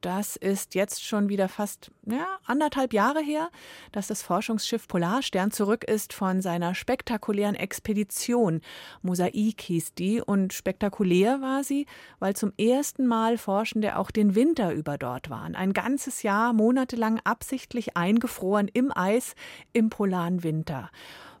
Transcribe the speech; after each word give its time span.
Das 0.00 0.36
ist 0.36 0.74
jetzt 0.74 1.04
schon 1.04 1.28
wieder 1.28 1.48
fast 1.48 1.90
ja, 2.06 2.38
anderthalb 2.46 2.94
Jahre 2.94 3.20
her, 3.20 3.50
dass 3.92 4.06
das 4.06 4.22
Forschungsschiff 4.22 4.88
Polarstern 4.88 5.50
zurück 5.50 5.84
ist 5.84 6.14
von 6.14 6.40
seiner 6.40 6.74
spektakulären 6.74 7.54
Expedition. 7.54 8.62
Mosaik 9.02 9.60
hieß 9.60 9.94
die 9.94 10.22
und 10.22 10.54
spektakulär 10.54 11.42
war 11.42 11.64
sie, 11.64 11.84
weil 12.18 12.34
zum 12.34 12.54
ersten 12.56 13.06
Mal 13.06 13.36
Forschende 13.36 13.96
auch 13.98 14.10
den 14.10 14.34
Winter 14.34 14.72
über 14.72 14.96
dort 14.96 15.28
waren. 15.28 15.54
Ein 15.54 15.74
ganzes 15.74 16.22
Jahr, 16.22 16.54
monatelang 16.54 17.20
absichtlich 17.24 17.96
eingefroren 17.96 18.68
im 18.68 18.96
Eis 18.96 19.34
im 19.74 19.90
polaren 19.90 20.42
Winter. 20.42 20.90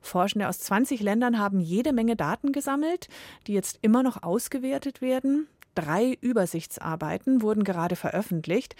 Forschende 0.02 0.48
aus 0.48 0.58
20 0.60 1.00
Ländern 1.00 1.38
haben 1.38 1.60
jede 1.60 1.92
Menge 1.92 2.16
Daten 2.16 2.52
gesammelt, 2.52 3.08
die 3.46 3.54
jetzt 3.54 3.78
immer 3.82 4.02
noch 4.02 4.22
ausgewertet 4.22 5.00
werden. 5.00 5.48
Drei 5.74 6.16
Übersichtsarbeiten 6.20 7.42
wurden 7.42 7.64
gerade 7.64 7.96
veröffentlicht. 7.96 8.76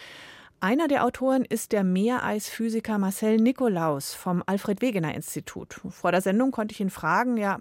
Einer 0.61 0.89
der 0.89 1.05
Autoren 1.05 1.45
ist 1.45 1.73
der 1.73 1.85
Meereisphysiker 1.85 2.99
Marcel 2.99 3.37
Nikolaus 3.39 4.13
vom 4.13 4.43
Alfred 4.45 4.83
Wegener 4.83 5.15
Institut. 5.15 5.81
Vor 5.89 6.13
der 6.13 6.21
Sendung 6.21 6.51
konnte 6.51 6.73
ich 6.73 6.81
ihn 6.81 6.91
fragen, 6.91 7.37
ja, 7.37 7.61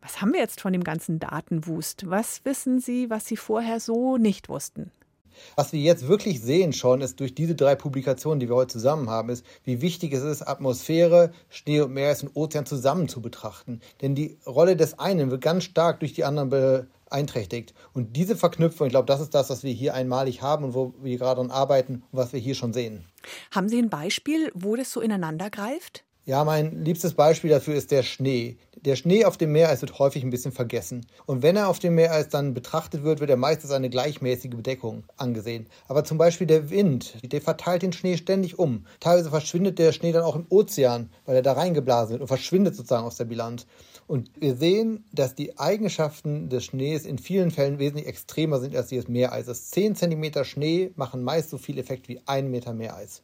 was 0.00 0.20
haben 0.20 0.32
wir 0.32 0.40
jetzt 0.40 0.60
von 0.60 0.72
dem 0.72 0.84
ganzen 0.84 1.18
Datenwust? 1.18 2.08
Was 2.10 2.44
wissen 2.44 2.80
Sie, 2.80 3.10
was 3.10 3.26
Sie 3.26 3.36
vorher 3.36 3.80
so 3.80 4.18
nicht 4.18 4.48
wussten? 4.48 4.92
Was 5.56 5.72
wir 5.72 5.80
jetzt 5.80 6.08
wirklich 6.08 6.40
sehen 6.40 6.72
schon, 6.72 7.00
ist 7.00 7.20
durch 7.20 7.34
diese 7.34 7.54
drei 7.54 7.74
Publikationen, 7.74 8.40
die 8.40 8.48
wir 8.48 8.56
heute 8.56 8.72
zusammen 8.74 9.08
haben, 9.08 9.30
ist, 9.30 9.44
wie 9.64 9.80
wichtig 9.80 10.12
es 10.12 10.22
ist, 10.22 10.42
Atmosphäre, 10.42 11.32
Schnee 11.48 11.80
und 11.80 11.92
Meer 11.92 12.16
und 12.22 12.36
Ozean 12.36 12.66
zusammen 12.66 13.08
zu 13.08 13.22
betrachten. 13.22 13.80
Denn 14.00 14.14
die 14.14 14.38
Rolle 14.46 14.76
des 14.76 14.98
einen 14.98 15.30
wird 15.30 15.42
ganz 15.42 15.64
stark 15.64 16.00
durch 16.00 16.12
die 16.12 16.24
anderen 16.24 16.50
beeinträchtigt. 17.12 17.74
Und 17.92 18.16
diese 18.16 18.36
Verknüpfung, 18.36 18.86
ich 18.86 18.92
glaube, 18.92 19.06
das 19.06 19.20
ist 19.20 19.34
das, 19.34 19.50
was 19.50 19.62
wir 19.62 19.72
hier 19.72 19.94
einmalig 19.94 20.42
haben 20.42 20.64
und 20.64 20.74
wo 20.74 20.94
wir 21.02 21.18
gerade 21.18 21.36
daran 21.36 21.50
arbeiten 21.50 22.02
und 22.10 22.18
was 22.18 22.32
wir 22.32 22.40
hier 22.40 22.54
schon 22.54 22.72
sehen. 22.72 23.04
Haben 23.50 23.68
Sie 23.68 23.78
ein 23.78 23.90
Beispiel, 23.90 24.50
wo 24.54 24.76
das 24.76 24.92
so 24.92 25.00
ineinander 25.00 25.50
greift? 25.50 26.04
Ja, 26.24 26.44
mein 26.44 26.84
liebstes 26.84 27.14
Beispiel 27.14 27.50
dafür 27.50 27.74
ist 27.74 27.90
der 27.90 28.04
Schnee. 28.04 28.56
Der 28.76 28.94
Schnee 28.94 29.24
auf 29.24 29.36
dem 29.38 29.50
Meereis 29.50 29.80
wird 29.80 29.98
häufig 29.98 30.22
ein 30.22 30.30
bisschen 30.30 30.52
vergessen. 30.52 31.04
Und 31.26 31.42
wenn 31.42 31.56
er 31.56 31.66
auf 31.66 31.80
dem 31.80 31.96
Meereis 31.96 32.28
dann 32.28 32.54
betrachtet 32.54 33.02
wird, 33.02 33.18
wird 33.18 33.28
er 33.28 33.36
meistens 33.36 33.72
eine 33.72 33.90
gleichmäßige 33.90 34.50
Bedeckung 34.50 35.02
angesehen. 35.16 35.66
Aber 35.88 36.04
zum 36.04 36.18
Beispiel 36.18 36.46
der 36.46 36.70
Wind, 36.70 37.16
der 37.24 37.40
verteilt 37.40 37.82
den 37.82 37.92
Schnee 37.92 38.16
ständig 38.16 38.56
um. 38.56 38.86
Teilweise 39.00 39.30
verschwindet 39.30 39.80
der 39.80 39.90
Schnee 39.90 40.12
dann 40.12 40.22
auch 40.22 40.36
im 40.36 40.46
Ozean, 40.48 41.10
weil 41.26 41.34
er 41.34 41.42
da 41.42 41.54
reingeblasen 41.54 42.12
wird 42.12 42.20
und 42.20 42.28
verschwindet 42.28 42.76
sozusagen 42.76 43.04
aus 43.04 43.16
der 43.16 43.24
Bilanz. 43.24 43.66
Und 44.06 44.30
wir 44.38 44.54
sehen, 44.54 45.04
dass 45.12 45.34
die 45.34 45.58
Eigenschaften 45.58 46.48
des 46.48 46.66
Schnees 46.66 47.04
in 47.04 47.18
vielen 47.18 47.50
Fällen 47.50 47.80
wesentlich 47.80 48.06
extremer 48.06 48.60
sind 48.60 48.76
als 48.76 48.86
die 48.86 48.96
des 48.96 49.08
Meereises. 49.08 49.70
10 49.70 49.96
cm 49.96 50.44
Schnee 50.44 50.92
machen 50.94 51.24
meist 51.24 51.50
so 51.50 51.58
viel 51.58 51.80
Effekt 51.80 52.06
wie 52.08 52.20
ein 52.26 52.48
Meter 52.48 52.74
Meereis. 52.74 53.22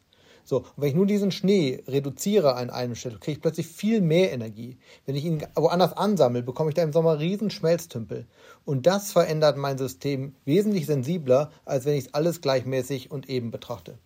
So, 0.49 0.61
und 0.61 0.73
wenn 0.79 0.89
ich 0.89 0.95
nur 0.95 1.05
diesen 1.05 1.31
Schnee 1.31 1.83
reduziere 1.87 2.55
an 2.55 2.71
einem 2.71 2.95
Stelle, 2.95 3.19
kriege 3.19 3.33
ich 3.33 3.43
plötzlich 3.43 3.67
viel 3.67 4.01
mehr 4.01 4.33
Energie. 4.33 4.79
Wenn 5.05 5.15
ich 5.15 5.27
ihn 5.27 5.47
woanders 5.55 5.95
ansammle, 5.95 6.43
bekomme 6.43 6.71
ich 6.71 6.75
da 6.75 6.83
im 6.83 6.95
Sommer 6.95 7.19
riesen 7.19 7.51
Schmelztümpel. 7.51 8.27
Und 8.65 8.87
das 8.87 9.13
verändert 9.13 9.59
mein 9.59 9.77
System 9.77 10.35
wesentlich 10.47 10.87
sensibler, 10.87 11.51
als 11.67 11.85
wenn 11.85 11.97
ich 11.97 12.07
es 12.07 12.15
alles 12.15 12.41
gleichmäßig 12.41 13.11
und 13.11 13.29
eben 13.29 13.51
betrachte. 13.51 13.99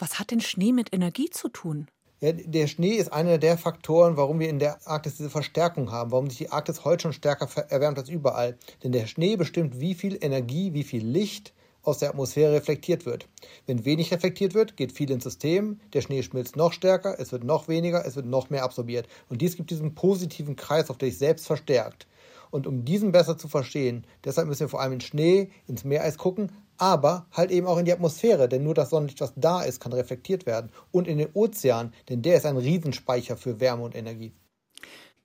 Was 0.00 0.18
hat 0.18 0.32
denn 0.32 0.40
Schnee 0.40 0.72
mit 0.72 0.92
Energie 0.92 1.30
zu 1.30 1.48
tun? 1.48 1.86
Ja, 2.20 2.32
der 2.32 2.66
Schnee 2.66 2.94
ist 2.94 3.12
einer 3.12 3.38
der 3.38 3.56
Faktoren, 3.56 4.16
warum 4.16 4.40
wir 4.40 4.48
in 4.48 4.58
der 4.58 4.84
Arktis 4.88 5.18
diese 5.18 5.30
Verstärkung 5.30 5.92
haben, 5.92 6.10
warum 6.10 6.28
sich 6.28 6.38
die 6.38 6.50
Arktis 6.50 6.84
heute 6.84 7.02
schon 7.02 7.12
stärker 7.12 7.48
erwärmt 7.70 7.98
als 7.98 8.08
überall. 8.08 8.58
Denn 8.82 8.90
der 8.90 9.06
Schnee 9.06 9.36
bestimmt, 9.36 9.78
wie 9.78 9.94
viel 9.94 10.18
Energie, 10.20 10.72
wie 10.72 10.82
viel 10.82 11.06
Licht 11.06 11.53
aus 11.84 11.98
der 11.98 12.10
Atmosphäre 12.10 12.52
reflektiert 12.52 13.06
wird. 13.06 13.28
Wenn 13.66 13.84
wenig 13.84 14.12
reflektiert 14.12 14.54
wird, 14.54 14.76
geht 14.76 14.92
viel 14.92 15.10
ins 15.10 15.24
System, 15.24 15.80
der 15.92 16.00
Schnee 16.00 16.22
schmilzt 16.22 16.56
noch 16.56 16.72
stärker, 16.72 17.18
es 17.18 17.32
wird 17.32 17.44
noch 17.44 17.68
weniger, 17.68 18.04
es 18.04 18.16
wird 18.16 18.26
noch 18.26 18.50
mehr 18.50 18.64
absorbiert. 18.64 19.06
Und 19.28 19.42
dies 19.42 19.56
gibt 19.56 19.70
diesen 19.70 19.94
positiven 19.94 20.56
Kreis, 20.56 20.90
auf 20.90 20.98
der 20.98 21.08
sich 21.08 21.18
selbst 21.18 21.46
verstärkt. 21.46 22.06
Und 22.50 22.66
um 22.66 22.84
diesen 22.84 23.12
besser 23.12 23.36
zu 23.36 23.48
verstehen, 23.48 24.06
deshalb 24.24 24.48
müssen 24.48 24.60
wir 24.60 24.68
vor 24.68 24.80
allem 24.80 24.94
in 24.94 25.00
Schnee, 25.00 25.50
ins 25.66 25.84
Meereis 25.84 26.18
gucken, 26.18 26.52
aber 26.76 27.26
halt 27.32 27.50
eben 27.50 27.66
auch 27.66 27.78
in 27.78 27.84
die 27.84 27.92
Atmosphäre, 27.92 28.48
denn 28.48 28.62
nur 28.62 28.74
das 28.74 28.90
Sonnenlicht, 28.90 29.20
was 29.20 29.32
da 29.36 29.62
ist, 29.62 29.80
kann 29.80 29.92
reflektiert 29.92 30.46
werden. 30.46 30.70
Und 30.90 31.08
in 31.08 31.18
den 31.18 31.28
Ozean, 31.34 31.92
denn 32.08 32.22
der 32.22 32.36
ist 32.36 32.46
ein 32.46 32.56
Riesenspeicher 32.56 33.36
für 33.36 33.60
Wärme 33.60 33.84
und 33.84 33.94
Energie 33.94 34.32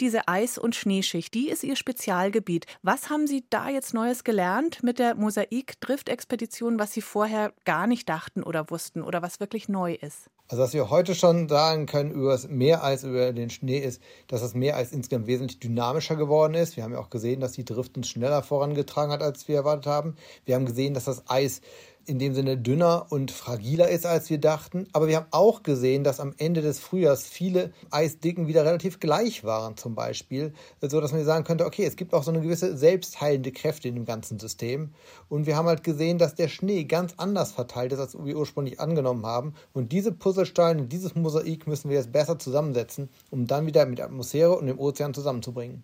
diese 0.01 0.27
Eis- 0.27 0.57
und 0.57 0.75
Schneeschicht, 0.75 1.33
die 1.33 1.49
ist 1.49 1.63
Ihr 1.63 1.75
Spezialgebiet. 1.75 2.65
Was 2.81 3.09
haben 3.09 3.27
Sie 3.27 3.43
da 3.49 3.69
jetzt 3.69 3.93
Neues 3.93 4.23
gelernt 4.23 4.81
mit 4.83 4.99
der 4.99 5.15
Mosaik-Drift-Expedition, 5.15 6.79
was 6.79 6.93
Sie 6.93 7.01
vorher 7.01 7.53
gar 7.65 7.87
nicht 7.87 8.07
dachten 8.09 8.43
oder 8.43 8.69
wussten 8.69 9.01
oder 9.01 9.21
was 9.21 9.39
wirklich 9.39 9.69
neu 9.69 9.93
ist? 9.93 10.29
Also 10.51 10.63
was 10.63 10.73
wir 10.73 10.89
heute 10.89 11.13
schon 11.13 11.47
sagen 11.47 11.85
können 11.85 12.09
über 12.09 12.31
das 12.31 12.47
Meereis, 12.47 13.03
über 13.03 13.31
den 13.33 13.51
Schnee, 13.51 13.77
ist, 13.77 14.01
dass 14.27 14.41
das 14.41 14.55
Meereis 14.55 14.91
insgesamt 14.91 15.27
wesentlich 15.27 15.59
dynamischer 15.59 16.15
geworden 16.15 16.55
ist. 16.55 16.75
Wir 16.75 16.83
haben 16.83 16.93
ja 16.93 16.99
auch 16.99 17.11
gesehen, 17.11 17.39
dass 17.39 17.51
die 17.51 17.65
Drift 17.65 17.95
uns 17.97 18.09
schneller 18.09 18.41
vorangetragen 18.41 19.11
hat, 19.11 19.21
als 19.21 19.47
wir 19.47 19.57
erwartet 19.57 19.85
haben. 19.85 20.15
Wir 20.45 20.55
haben 20.55 20.65
gesehen, 20.65 20.95
dass 20.95 21.05
das 21.05 21.29
Eis 21.29 21.61
in 22.05 22.19
dem 22.19 22.33
Sinne 22.33 22.57
dünner 22.57 23.07
und 23.09 23.31
fragiler 23.31 23.89
ist, 23.89 24.05
als 24.05 24.29
wir 24.29 24.39
dachten. 24.39 24.87
Aber 24.93 25.07
wir 25.07 25.17
haben 25.17 25.27
auch 25.31 25.63
gesehen, 25.63 26.03
dass 26.03 26.19
am 26.19 26.33
Ende 26.37 26.61
des 26.61 26.79
Frühjahrs 26.79 27.23
viele 27.23 27.71
Eisdicken 27.91 28.47
wieder 28.47 28.65
relativ 28.65 28.99
gleich 28.99 29.43
waren, 29.43 29.77
zum 29.77 29.95
Beispiel, 29.95 30.53
so 30.81 30.99
dass 30.99 31.11
man 31.11 31.23
sagen 31.23 31.43
könnte, 31.43 31.65
okay, 31.65 31.85
es 31.85 31.95
gibt 31.95 32.13
auch 32.13 32.23
so 32.23 32.31
eine 32.31 32.41
gewisse 32.41 32.77
selbstheilende 32.77 33.51
Kräfte 33.51 33.87
in 33.87 33.95
dem 33.95 34.05
ganzen 34.05 34.39
System. 34.39 34.91
Und 35.29 35.45
wir 35.45 35.55
haben 35.55 35.67
halt 35.67 35.83
gesehen, 35.83 36.17
dass 36.17 36.35
der 36.35 36.47
Schnee 36.47 36.85
ganz 36.85 37.13
anders 37.17 37.51
verteilt 37.51 37.91
ist, 37.91 37.99
als 37.99 38.17
wir 38.17 38.37
ursprünglich 38.37 38.79
angenommen 38.79 39.25
haben. 39.25 39.53
Und 39.73 39.91
diese 39.91 40.11
Puzzlesteine, 40.11 40.87
dieses 40.87 41.15
Mosaik 41.15 41.67
müssen 41.67 41.89
wir 41.89 41.97
jetzt 41.97 42.11
besser 42.11 42.39
zusammensetzen, 42.39 43.09
um 43.29 43.47
dann 43.47 43.65
wieder 43.65 43.85
mit 43.85 43.99
der 43.99 44.05
Atmosphäre 44.05 44.57
und 44.57 44.67
dem 44.67 44.79
Ozean 44.79 45.13
zusammenzubringen. 45.13 45.83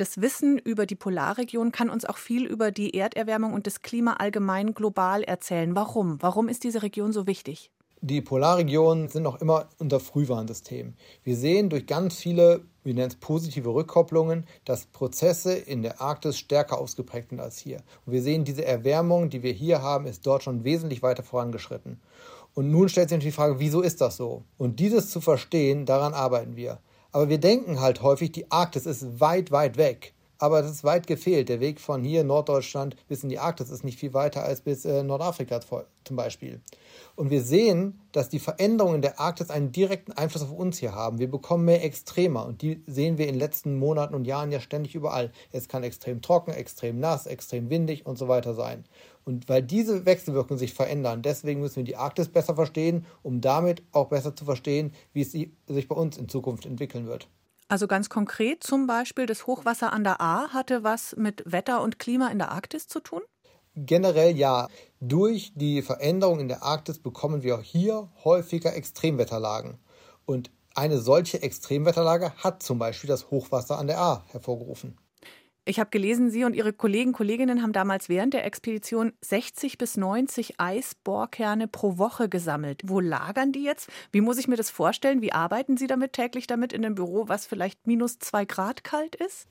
Das 0.00 0.22
Wissen 0.22 0.56
über 0.56 0.86
die 0.86 0.94
Polarregion 0.94 1.72
kann 1.72 1.90
uns 1.90 2.06
auch 2.06 2.16
viel 2.16 2.46
über 2.46 2.70
die 2.70 2.94
Erderwärmung 2.94 3.52
und 3.52 3.66
das 3.66 3.82
Klima 3.82 4.14
allgemein 4.14 4.72
global 4.72 5.22
erzählen. 5.22 5.76
Warum? 5.76 6.16
Warum 6.22 6.48
ist 6.48 6.64
diese 6.64 6.82
Region 6.82 7.12
so 7.12 7.26
wichtig? 7.26 7.70
Die 8.00 8.22
Polarregionen 8.22 9.08
sind 9.08 9.24
noch 9.24 9.42
immer 9.42 9.68
unser 9.78 10.00
Frühwarnsystem. 10.00 10.94
Wir 11.22 11.36
sehen 11.36 11.68
durch 11.68 11.86
ganz 11.86 12.16
viele, 12.16 12.62
wir 12.82 12.94
nennen 12.94 13.08
es 13.08 13.16
positive 13.16 13.74
Rückkopplungen, 13.74 14.46
dass 14.64 14.86
Prozesse 14.86 15.52
in 15.52 15.82
der 15.82 16.00
Arktis 16.00 16.38
stärker 16.38 16.78
ausgeprägt 16.78 17.28
sind 17.28 17.40
als 17.40 17.58
hier. 17.58 17.82
Und 18.06 18.14
wir 18.14 18.22
sehen, 18.22 18.44
diese 18.44 18.64
Erwärmung, 18.64 19.28
die 19.28 19.42
wir 19.42 19.52
hier 19.52 19.82
haben, 19.82 20.06
ist 20.06 20.26
dort 20.26 20.42
schon 20.42 20.64
wesentlich 20.64 21.02
weiter 21.02 21.24
vorangeschritten. 21.24 22.00
Und 22.54 22.70
nun 22.70 22.88
stellt 22.88 23.10
sich 23.10 23.18
natürlich 23.18 23.34
die 23.34 23.38
Frage, 23.38 23.58
wieso 23.58 23.82
ist 23.82 24.00
das 24.00 24.16
so? 24.16 24.44
Und 24.56 24.80
dieses 24.80 25.10
zu 25.10 25.20
verstehen, 25.20 25.84
daran 25.84 26.14
arbeiten 26.14 26.56
wir. 26.56 26.78
Aber 27.12 27.28
wir 27.28 27.38
denken 27.38 27.80
halt 27.80 28.02
häufig, 28.02 28.32
die 28.32 28.50
Arktis 28.50 28.86
ist 28.86 29.20
weit, 29.20 29.50
weit 29.50 29.76
weg. 29.76 30.14
Aber 30.40 30.62
das 30.62 30.70
ist 30.70 30.84
weit 30.84 31.06
gefehlt. 31.06 31.50
Der 31.50 31.60
Weg 31.60 31.78
von 31.78 32.02
hier 32.02 32.24
Norddeutschland 32.24 32.96
bis 33.08 33.22
in 33.22 33.28
die 33.28 33.38
Arktis 33.38 33.68
ist 33.68 33.84
nicht 33.84 33.98
viel 33.98 34.14
weiter 34.14 34.42
als 34.42 34.62
bis 34.62 34.86
äh, 34.86 35.02
Nordafrika 35.02 35.60
zum 35.60 36.16
Beispiel. 36.16 36.62
Und 37.14 37.28
wir 37.28 37.42
sehen, 37.42 38.00
dass 38.12 38.30
die 38.30 38.38
Veränderungen 38.38 39.02
der 39.02 39.20
Arktis 39.20 39.50
einen 39.50 39.70
direkten 39.70 40.12
Einfluss 40.12 40.42
auf 40.42 40.50
uns 40.50 40.78
hier 40.78 40.94
haben. 40.94 41.18
Wir 41.18 41.30
bekommen 41.30 41.66
mehr 41.66 41.84
Extremer 41.84 42.46
und 42.46 42.62
die 42.62 42.82
sehen 42.86 43.18
wir 43.18 43.26
in 43.26 43.34
den 43.34 43.38
letzten 43.38 43.78
Monaten 43.78 44.14
und 44.14 44.24
Jahren 44.24 44.50
ja 44.50 44.60
ständig 44.60 44.94
überall. 44.94 45.30
Es 45.52 45.68
kann 45.68 45.82
extrem 45.82 46.22
trocken, 46.22 46.52
extrem 46.52 46.98
nass, 46.98 47.26
extrem 47.26 47.68
windig 47.68 48.06
und 48.06 48.16
so 48.16 48.26
weiter 48.26 48.54
sein. 48.54 48.86
Und 49.26 49.46
weil 49.50 49.62
diese 49.62 50.06
Wechselwirkungen 50.06 50.58
sich 50.58 50.72
verändern, 50.72 51.20
deswegen 51.20 51.60
müssen 51.60 51.76
wir 51.76 51.84
die 51.84 51.96
Arktis 51.96 52.28
besser 52.28 52.54
verstehen, 52.54 53.04
um 53.22 53.42
damit 53.42 53.82
auch 53.92 54.08
besser 54.08 54.34
zu 54.34 54.46
verstehen, 54.46 54.94
wie 55.12 55.20
es 55.20 55.32
sich 55.32 55.88
bei 55.88 55.94
uns 55.94 56.16
in 56.16 56.30
Zukunft 56.30 56.64
entwickeln 56.64 57.06
wird. 57.06 57.28
Also 57.70 57.86
ganz 57.86 58.08
konkret 58.08 58.64
zum 58.64 58.88
Beispiel, 58.88 59.26
das 59.26 59.46
Hochwasser 59.46 59.92
an 59.92 60.02
der 60.02 60.20
A 60.20 60.48
hatte 60.48 60.82
was 60.82 61.14
mit 61.16 61.44
Wetter 61.46 61.82
und 61.82 62.00
Klima 62.00 62.26
in 62.26 62.38
der 62.38 62.50
Arktis 62.50 62.88
zu 62.88 62.98
tun? 62.98 63.20
Generell 63.76 64.36
ja. 64.36 64.66
Durch 64.98 65.52
die 65.54 65.80
Veränderung 65.80 66.40
in 66.40 66.48
der 66.48 66.64
Arktis 66.64 66.98
bekommen 66.98 67.44
wir 67.44 67.54
auch 67.54 67.62
hier 67.62 68.10
häufiger 68.24 68.74
Extremwetterlagen. 68.74 69.78
Und 70.26 70.50
eine 70.74 70.98
solche 70.98 71.42
Extremwetterlage 71.42 72.32
hat 72.38 72.60
zum 72.64 72.80
Beispiel 72.80 73.06
das 73.06 73.30
Hochwasser 73.30 73.78
an 73.78 73.86
der 73.86 74.00
A 74.00 74.24
hervorgerufen. 74.32 74.98
Ich 75.66 75.78
habe 75.78 75.90
gelesen, 75.90 76.30
Sie 76.30 76.44
und 76.44 76.54
Ihre 76.54 76.72
Kollegen, 76.72 77.12
Kolleginnen 77.12 77.62
haben 77.62 77.74
damals 77.74 78.08
während 78.08 78.32
der 78.32 78.46
Expedition 78.46 79.12
60 79.20 79.76
bis 79.76 79.96
90 79.98 80.58
Eisbohrkerne 80.58 81.68
pro 81.68 81.98
Woche 81.98 82.28
gesammelt. 82.30 82.82
Wo 82.86 82.98
lagern 82.98 83.52
die 83.52 83.64
jetzt? 83.64 83.90
Wie 84.10 84.22
muss 84.22 84.38
ich 84.38 84.48
mir 84.48 84.56
das 84.56 84.70
vorstellen? 84.70 85.20
Wie 85.20 85.32
arbeiten 85.32 85.76
Sie 85.76 85.86
damit 85.86 86.14
täglich 86.14 86.46
damit 86.46 86.72
in 86.72 86.82
dem 86.82 86.94
Büro, 86.94 87.28
was 87.28 87.46
vielleicht 87.46 87.86
minus 87.86 88.18
zwei 88.18 88.46
Grad 88.46 88.84
kalt 88.84 89.16
ist? 89.16 89.48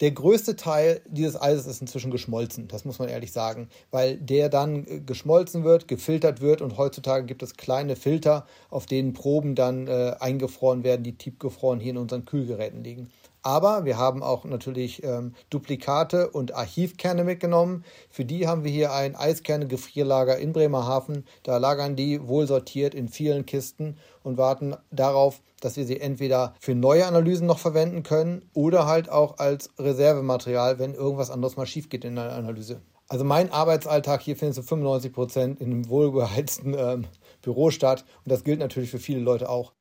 Der 0.00 0.12
größte 0.12 0.54
Teil 0.54 1.00
dieses 1.08 1.40
Eises 1.40 1.66
ist 1.66 1.80
inzwischen 1.80 2.12
geschmolzen, 2.12 2.68
das 2.68 2.84
muss 2.84 3.00
man 3.00 3.08
ehrlich 3.08 3.32
sagen, 3.32 3.68
weil 3.90 4.16
der 4.16 4.48
dann 4.48 4.86
äh, 4.86 5.00
geschmolzen 5.00 5.64
wird, 5.64 5.88
gefiltert 5.88 6.40
wird 6.40 6.62
und 6.62 6.76
heutzutage 6.76 7.26
gibt 7.26 7.42
es 7.42 7.56
kleine 7.56 7.96
Filter, 7.96 8.46
auf 8.70 8.86
denen 8.86 9.12
Proben 9.12 9.56
dann 9.56 9.88
äh, 9.88 10.14
eingefroren 10.20 10.84
werden, 10.84 11.02
die 11.02 11.16
tiefgefroren 11.16 11.80
hier 11.80 11.90
in 11.90 11.96
unseren 11.96 12.26
Kühlgeräten 12.26 12.84
liegen. 12.84 13.10
Aber 13.42 13.84
wir 13.84 13.96
haben 13.96 14.22
auch 14.22 14.44
natürlich 14.44 15.02
ähm, 15.04 15.34
Duplikate 15.50 16.30
und 16.30 16.54
Archivkerne 16.54 17.24
mitgenommen. 17.24 17.84
Für 18.10 18.24
die 18.24 18.46
haben 18.48 18.64
wir 18.64 18.70
hier 18.70 18.92
ein 18.92 19.14
Eiskerne-Gefrierlager 19.14 20.38
in 20.38 20.52
Bremerhaven. 20.52 21.24
Da 21.42 21.58
lagern 21.58 21.96
die 21.96 22.26
wohl 22.26 22.46
sortiert 22.46 22.94
in 22.94 23.08
vielen 23.08 23.46
Kisten 23.46 23.96
und 24.22 24.36
warten 24.36 24.76
darauf, 24.90 25.40
dass 25.60 25.76
wir 25.76 25.86
sie 25.86 26.00
entweder 26.00 26.54
für 26.60 26.74
neue 26.74 27.06
Analysen 27.06 27.46
noch 27.46 27.58
verwenden 27.58 28.02
können 28.02 28.48
oder 28.54 28.86
halt 28.86 29.08
auch 29.08 29.38
als 29.38 29.70
Reservematerial, 29.78 30.78
wenn 30.78 30.94
irgendwas 30.94 31.30
anderes 31.30 31.56
mal 31.56 31.66
schief 31.66 31.88
geht 31.88 32.04
in 32.04 32.18
einer 32.18 32.32
Analyse. 32.32 32.80
Also 33.08 33.24
mein 33.24 33.50
Arbeitsalltag 33.50 34.20
hier 34.20 34.36
findet 34.36 34.56
zu 34.56 34.62
95 34.62 35.12
Prozent 35.12 35.60
in 35.60 35.70
einem 35.72 35.88
wohlgeheizten 35.88 36.74
ähm, 36.78 37.06
Büro 37.40 37.70
statt 37.70 38.04
und 38.24 38.30
das 38.30 38.44
gilt 38.44 38.60
natürlich 38.60 38.90
für 38.90 38.98
viele 38.98 39.20
Leute 39.20 39.48
auch. 39.48 39.72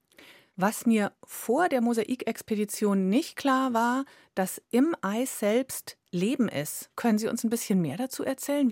Was 0.59 0.87
mir 0.87 1.11
vor 1.23 1.69
der 1.69 1.81
Mosaikexpedition 1.81 3.09
nicht 3.09 3.35
klar 3.35 3.75
war, 3.75 4.05
dass 4.33 4.59
im 4.71 4.95
Eis 5.03 5.37
selbst 5.37 5.97
Leben 6.09 6.49
ist. 6.49 6.89
Können 6.95 7.19
Sie 7.19 7.27
uns 7.27 7.43
ein 7.43 7.51
bisschen 7.51 7.79
mehr 7.79 7.95
dazu 7.95 8.23
erzählen? 8.23 8.71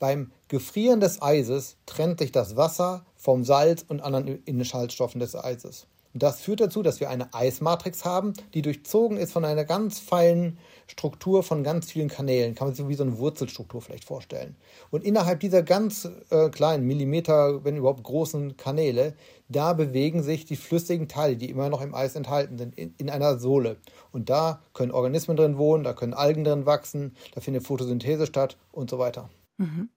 Beim 0.00 0.32
Gefrieren 0.48 0.98
des 0.98 1.22
Eises 1.22 1.76
trennt 1.86 2.18
sich 2.18 2.32
das 2.32 2.56
Wasser 2.56 3.06
vom 3.14 3.44
Salz 3.44 3.84
und 3.86 4.00
anderen 4.00 4.42
Inhaltsstoffen 4.46 5.20
des 5.20 5.36
Eises. 5.36 5.86
Das 6.18 6.40
führt 6.40 6.60
dazu, 6.60 6.82
dass 6.82 7.00
wir 7.00 7.10
eine 7.10 7.32
Eismatrix 7.34 8.04
haben, 8.04 8.32
die 8.54 8.62
durchzogen 8.62 9.18
ist 9.18 9.32
von 9.32 9.44
einer 9.44 9.64
ganz 9.64 9.98
feinen 9.98 10.58
Struktur 10.86 11.42
von 11.42 11.64
ganz 11.64 11.90
vielen 11.90 12.08
Kanälen. 12.08 12.54
Kann 12.54 12.68
man 12.68 12.74
sich 12.74 12.86
wie 12.88 12.94
so 12.94 13.02
eine 13.02 13.18
Wurzelstruktur 13.18 13.82
vielleicht 13.82 14.04
vorstellen. 14.04 14.56
Und 14.90 15.04
innerhalb 15.04 15.40
dieser 15.40 15.62
ganz 15.62 16.08
äh, 16.30 16.48
kleinen 16.48 16.86
Millimeter, 16.86 17.64
wenn 17.64 17.76
überhaupt 17.76 18.04
großen 18.04 18.56
Kanäle, 18.56 19.14
da 19.48 19.72
bewegen 19.72 20.22
sich 20.22 20.44
die 20.44 20.56
flüssigen 20.56 21.08
Teile, 21.08 21.36
die 21.36 21.50
immer 21.50 21.68
noch 21.68 21.82
im 21.82 21.94
Eis 21.94 22.16
enthalten 22.16 22.56
sind, 22.58 22.78
in, 22.78 22.94
in 22.98 23.10
einer 23.10 23.38
Sohle. 23.38 23.76
Und 24.12 24.30
da 24.30 24.62
können 24.72 24.92
Organismen 24.92 25.36
drin 25.36 25.58
wohnen, 25.58 25.84
da 25.84 25.92
können 25.92 26.14
Algen 26.14 26.44
drin 26.44 26.66
wachsen, 26.66 27.16
da 27.34 27.40
findet 27.40 27.66
Photosynthese 27.66 28.26
statt 28.26 28.56
und 28.72 28.90
so 28.90 28.98
weiter. 28.98 29.28
Mhm. 29.58 29.90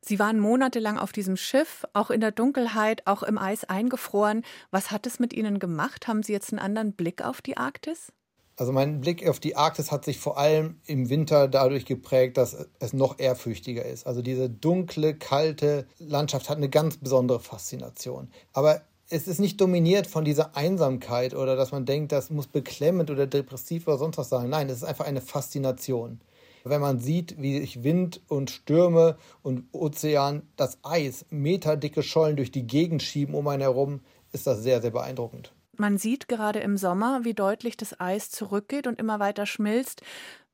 Sie 0.00 0.18
waren 0.18 0.38
monatelang 0.38 0.98
auf 0.98 1.12
diesem 1.12 1.36
Schiff, 1.36 1.84
auch 1.92 2.10
in 2.10 2.20
der 2.20 2.30
Dunkelheit, 2.32 3.06
auch 3.06 3.22
im 3.22 3.36
Eis 3.36 3.64
eingefroren. 3.64 4.42
Was 4.70 4.90
hat 4.90 5.06
es 5.06 5.18
mit 5.18 5.32
Ihnen 5.32 5.58
gemacht? 5.58 6.06
Haben 6.08 6.22
Sie 6.22 6.32
jetzt 6.32 6.52
einen 6.52 6.60
anderen 6.60 6.92
Blick 6.92 7.22
auf 7.22 7.42
die 7.42 7.56
Arktis? 7.56 8.12
Also 8.56 8.72
mein 8.72 9.00
Blick 9.00 9.26
auf 9.28 9.38
die 9.38 9.54
Arktis 9.54 9.92
hat 9.92 10.04
sich 10.04 10.18
vor 10.18 10.36
allem 10.36 10.80
im 10.84 11.08
Winter 11.10 11.46
dadurch 11.46 11.84
geprägt, 11.86 12.36
dass 12.36 12.66
es 12.80 12.92
noch 12.92 13.20
ehrfürchtiger 13.20 13.84
ist. 13.84 14.06
Also 14.06 14.20
diese 14.20 14.50
dunkle, 14.50 15.14
kalte 15.14 15.86
Landschaft 15.98 16.48
hat 16.48 16.56
eine 16.56 16.68
ganz 16.68 16.96
besondere 16.96 17.38
Faszination. 17.38 18.30
Aber 18.52 18.82
es 19.10 19.28
ist 19.28 19.38
nicht 19.38 19.60
dominiert 19.60 20.08
von 20.08 20.24
dieser 20.24 20.56
Einsamkeit 20.56 21.34
oder 21.34 21.54
dass 21.54 21.70
man 21.70 21.86
denkt, 21.86 22.10
das 22.10 22.30
muss 22.30 22.48
beklemmend 22.48 23.10
oder 23.10 23.28
depressiv 23.28 23.86
oder 23.86 23.96
sonst 23.96 24.18
was 24.18 24.28
sein. 24.28 24.50
Nein, 24.50 24.68
es 24.68 24.78
ist 24.78 24.84
einfach 24.84 25.06
eine 25.06 25.20
Faszination 25.20 26.20
wenn 26.64 26.80
man 26.80 26.98
sieht, 26.98 27.40
wie 27.40 27.60
sich 27.60 27.84
Wind 27.84 28.20
und 28.28 28.50
Stürme 28.50 29.16
und 29.42 29.64
Ozean 29.72 30.42
das 30.56 30.78
Eis 30.82 31.26
meterdicke 31.30 32.02
Schollen 32.02 32.36
durch 32.36 32.50
die 32.50 32.66
Gegend 32.66 33.02
schieben 33.02 33.34
um 33.34 33.48
einen 33.48 33.62
herum, 33.62 34.00
ist 34.32 34.46
das 34.46 34.62
sehr, 34.62 34.80
sehr 34.80 34.90
beeindruckend. 34.90 35.52
Man 35.76 35.96
sieht 35.96 36.28
gerade 36.28 36.58
im 36.58 36.76
Sommer, 36.76 37.20
wie 37.22 37.34
deutlich 37.34 37.76
das 37.76 38.00
Eis 38.00 38.30
zurückgeht 38.30 38.86
und 38.86 38.98
immer 38.98 39.20
weiter 39.20 39.46
schmilzt. 39.46 40.02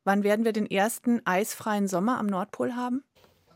Wann 0.05 0.23
werden 0.23 0.45
wir 0.45 0.53
den 0.53 0.71
ersten 0.71 1.23
eisfreien 1.25 1.89
Sommer 1.89 2.19
am 2.19 2.27
Nordpol 2.27 2.77
haben? 2.77 3.03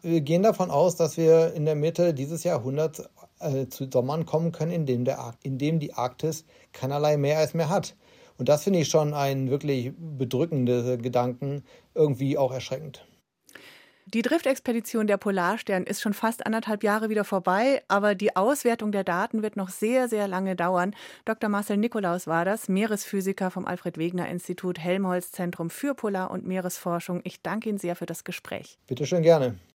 Wir 0.00 0.20
gehen 0.22 0.42
davon 0.42 0.70
aus, 0.70 0.96
dass 0.96 1.16
wir 1.16 1.52
in 1.52 1.66
der 1.66 1.74
Mitte 1.74 2.14
dieses 2.14 2.44
Jahrhunderts 2.44 3.02
äh, 3.40 3.66
zu 3.66 3.88
Sommern 3.90 4.26
kommen 4.26 4.52
können, 4.52 4.72
in 4.72 4.86
dem, 4.86 5.04
der, 5.04 5.34
in 5.42 5.58
dem 5.58 5.78
die 5.78 5.92
Arktis 5.92 6.44
keinerlei 6.72 7.16
Meereis 7.16 7.52
mehr 7.52 7.68
hat. 7.68 7.96
Und 8.38 8.48
das 8.48 8.64
finde 8.64 8.78
ich 8.78 8.88
schon 8.88 9.14
einen 9.14 9.50
wirklich 9.50 9.92
bedrückenden 9.98 11.02
Gedanken, 11.02 11.64
irgendwie 11.94 12.38
auch 12.38 12.52
erschreckend. 12.52 13.04
Die 14.14 14.22
Driftexpedition 14.22 15.06
der 15.06 15.18
Polarstern 15.18 15.82
ist 15.82 16.00
schon 16.00 16.14
fast 16.14 16.46
anderthalb 16.46 16.82
Jahre 16.82 17.10
wieder 17.10 17.24
vorbei, 17.24 17.82
aber 17.88 18.14
die 18.14 18.36
Auswertung 18.36 18.90
der 18.90 19.04
Daten 19.04 19.42
wird 19.42 19.56
noch 19.56 19.68
sehr, 19.68 20.08
sehr 20.08 20.26
lange 20.26 20.56
dauern. 20.56 20.94
Dr. 21.26 21.50
Marcel 21.50 21.76
Nikolaus 21.76 22.26
war 22.26 22.46
das, 22.46 22.70
Meeresphysiker 22.70 23.50
vom 23.50 23.66
Alfred 23.66 23.98
Wegener 23.98 24.26
Institut 24.30 24.78
Helmholtz 24.78 25.30
Zentrum 25.32 25.68
für 25.68 25.94
Polar- 25.94 26.30
und 26.30 26.46
Meeresforschung. 26.46 27.20
Ich 27.24 27.42
danke 27.42 27.68
Ihnen 27.68 27.76
sehr 27.76 27.96
für 27.96 28.06
das 28.06 28.24
Gespräch. 28.24 28.78
Bitte 28.86 29.04
schön 29.04 29.22
gerne. 29.22 29.58